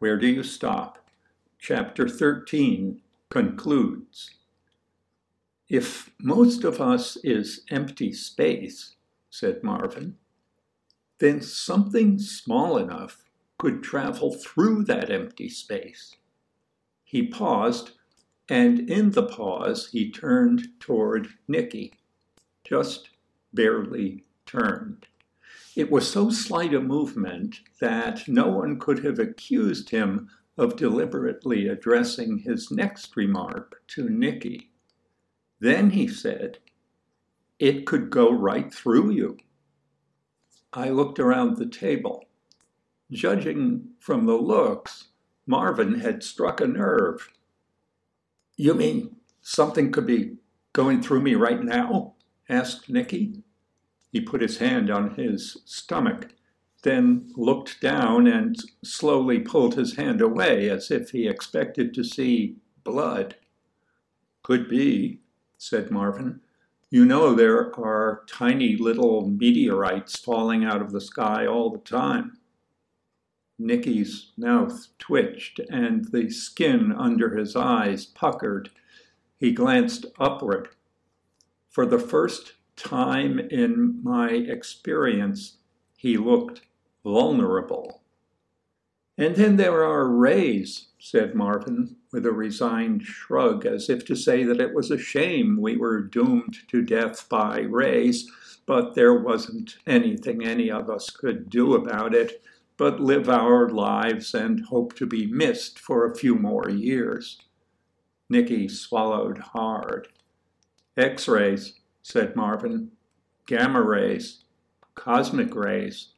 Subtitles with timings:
[0.00, 1.10] Where do you stop?
[1.58, 4.30] Chapter 13 concludes.
[5.68, 8.96] If most of us is empty space,
[9.28, 10.16] said Marvin,
[11.18, 13.24] then something small enough
[13.58, 16.16] could travel through that empty space.
[17.04, 17.90] He paused,
[18.48, 21.92] and in the pause, he turned toward Nicky,
[22.64, 23.10] just
[23.52, 25.08] barely turned.
[25.76, 31.68] It was so slight a movement that no one could have accused him of deliberately
[31.68, 34.70] addressing his next remark to Nicky.
[35.60, 36.58] Then he said,
[37.58, 39.38] It could go right through you.
[40.72, 42.24] I looked around the table.
[43.10, 45.08] Judging from the looks,
[45.46, 47.30] Marvin had struck a nerve.
[48.56, 50.36] You mean something could be
[50.72, 52.14] going through me right now?
[52.48, 53.42] asked Nicky.
[54.12, 56.34] He put his hand on his stomach,
[56.82, 62.56] then looked down and slowly pulled his hand away as if he expected to see
[62.82, 63.36] blood.
[64.42, 65.20] Could be,
[65.58, 66.40] said Marvin.
[66.90, 72.38] You know there are tiny little meteorites falling out of the sky all the time.
[73.60, 78.70] Nicky's mouth twitched and the skin under his eyes puckered.
[79.36, 80.70] He glanced upward.
[81.68, 85.58] For the first time in my experience,
[85.96, 86.62] he looked
[87.04, 88.02] vulnerable.
[89.18, 94.44] And then there are rays, said Marvin, with a resigned shrug, as if to say
[94.44, 98.30] that it was a shame we were doomed to death by rays,
[98.66, 102.42] but there wasn't anything any of us could do about it
[102.80, 107.42] but live our lives and hope to be missed for a few more years.
[108.30, 110.08] Nicky swallowed hard.
[110.96, 112.92] X rays, said Marvin.
[113.46, 114.44] Gamma rays.
[114.94, 116.08] Cosmic rays.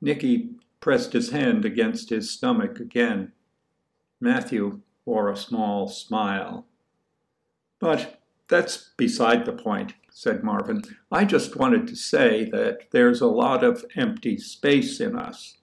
[0.00, 3.32] Nicky pressed his hand against his stomach again.
[4.20, 6.66] Matthew wore a small smile.
[7.78, 10.82] But that's beside the point, said Marvin.
[11.10, 15.58] I just wanted to say that there's a lot of empty space in us.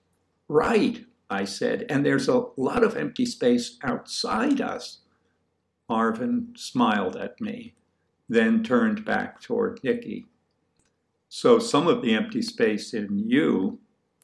[0.48, 4.98] Right, I said, and there's a lot of empty space outside us.
[5.88, 7.74] Marvin smiled at me,
[8.30, 10.24] then turned back toward Nicky.
[11.28, 13.80] So some of the empty space in you,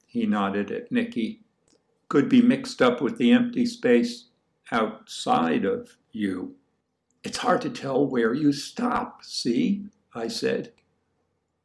[0.06, 1.40] he nodded at Nicky,
[2.08, 4.26] could be mixed up with the empty space
[4.70, 6.54] outside of you.
[7.24, 9.86] It's hard to tell where you stop, see?
[10.14, 10.72] I said.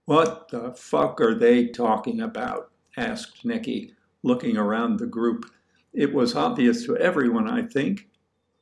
[0.05, 2.71] What the fuck are they talking about?
[2.97, 5.45] asked Nicky, looking around the group.
[5.93, 8.09] It was obvious to everyone, I think,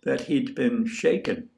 [0.04, 1.50] that he'd been shaken.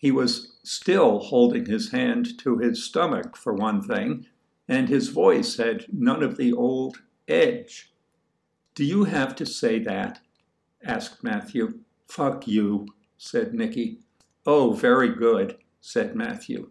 [0.00, 4.26] He was still holding his hand to his stomach, for one thing,
[4.66, 7.92] and his voice had none of the old edge.
[8.74, 10.20] Do you have to say that?
[10.82, 11.80] asked Matthew.
[12.08, 12.86] Fuck you,
[13.18, 13.98] said Nicky.
[14.46, 16.70] Oh, very good, said Matthew.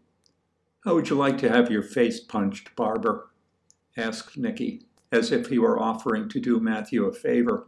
[0.84, 3.30] How would you like to have your face punched, Barber?
[3.96, 7.68] asked Nicky, as if he were offering to do Matthew a favor.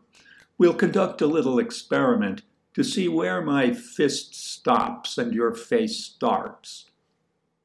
[0.58, 2.42] We'll conduct a little experiment
[2.74, 6.86] to see where my fist stops and your face starts.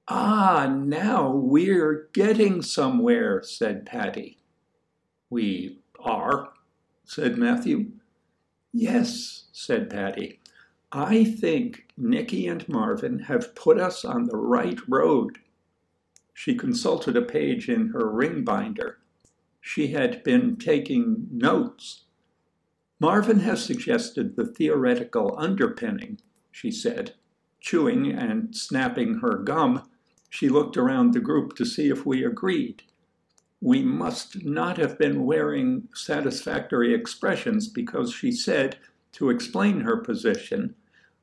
[0.09, 4.39] Ah, now we're getting somewhere, said Patty.
[5.31, 6.51] We are,
[7.05, 7.93] said Matthew.
[8.73, 10.41] Yes, said Patty.
[10.93, 15.39] I think Nicky and Marvin have put us on the right road.
[16.33, 18.99] She consulted a page in her ring binder.
[19.61, 22.05] She had been taking notes.
[22.99, 26.19] Marvin has suggested the theoretical underpinning,
[26.51, 27.15] she said.
[27.61, 29.89] Chewing and snapping her gum,
[30.31, 32.83] she looked around the group to see if we agreed.
[33.61, 38.79] We must not have been wearing satisfactory expressions because she said,
[39.13, 40.75] to explain her position,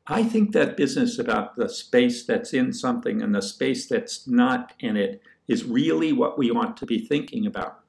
[0.07, 4.73] I think that business about the space that's in something and the space that's not
[4.79, 7.79] in it is really what we want to be thinking about.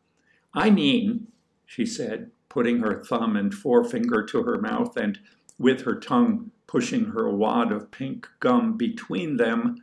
[0.53, 1.29] I mean,
[1.67, 5.19] she said, putting her thumb and forefinger to her mouth and
[5.59, 9.77] with her tongue pushing her wad of pink gum between them,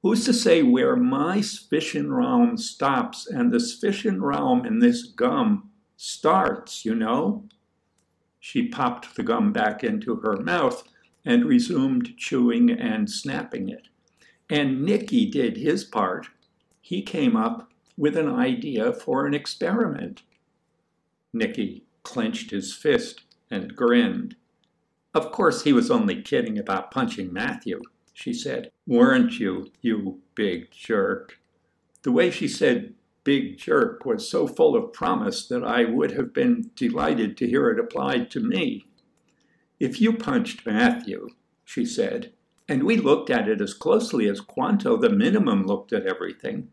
[0.00, 5.68] who's to say where my sphyshin realm stops and the sphyshin realm in this gum
[5.96, 7.44] starts, you know?
[8.38, 10.84] She popped the gum back into her mouth
[11.24, 13.88] and resumed chewing and snapping it.
[14.48, 16.28] And Nicky did his part.
[16.80, 20.22] He came up with an idea for an experiment.
[21.32, 24.36] Nicky clenched his fist and grinned.
[25.14, 27.80] Of course, he was only kidding about punching Matthew,
[28.12, 28.70] she said.
[28.86, 31.38] Weren't you, you big jerk?
[32.02, 36.32] The way she said big jerk was so full of promise that I would have
[36.32, 38.86] been delighted to hear it applied to me.
[39.80, 41.28] If you punched Matthew,
[41.64, 42.32] she said,
[42.68, 46.68] and we looked at it as closely as Quanto the minimum looked at everything,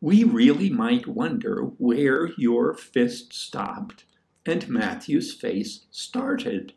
[0.00, 4.04] we really might wonder where your fist stopped
[4.46, 6.74] and Matthew's face started.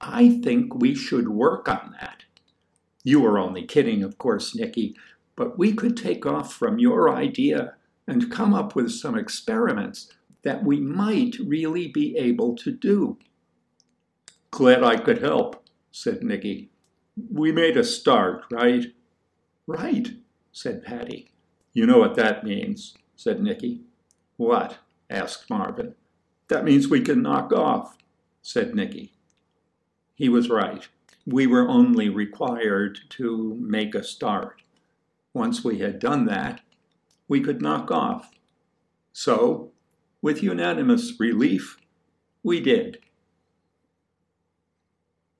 [0.00, 2.24] I think we should work on that.
[3.02, 4.96] You were only kidding, of course, Nicky,
[5.36, 7.74] but we could take off from your idea
[8.06, 10.12] and come up with some experiments
[10.42, 13.18] that we might really be able to do.
[14.50, 16.70] Glad I could help, said Nicky.
[17.32, 18.86] We made a start, right?
[19.66, 20.10] Right,
[20.52, 21.30] said Patty.
[21.72, 23.82] You know what that means, said Nicky.
[24.36, 24.78] What?
[25.10, 25.94] asked Marvin.
[26.48, 27.96] That means we can knock off,
[28.42, 29.12] said Nicky.
[30.14, 30.88] He was right.
[31.26, 34.62] We were only required to make a start.
[35.34, 36.60] Once we had done that,
[37.28, 38.30] we could knock off.
[39.12, 39.72] So,
[40.22, 41.78] with unanimous relief,
[42.42, 42.98] we did.